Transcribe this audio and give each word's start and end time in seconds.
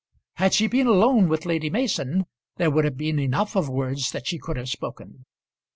Had 0.37 0.55
she 0.55 0.65
been 0.65 0.87
alone 0.87 1.29
with 1.29 1.45
Lady 1.45 1.69
Mason 1.69 2.25
there 2.57 2.71
would 2.71 2.85
have 2.85 2.97
been 2.97 3.19
enough 3.19 3.55
of 3.55 3.69
words 3.69 4.09
that 4.13 4.25
she 4.25 4.39
could 4.39 4.57
have 4.57 4.67
spoken. 4.67 5.25